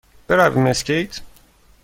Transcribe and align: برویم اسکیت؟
برویم 0.27 0.65
اسکیت؟ 0.67 1.19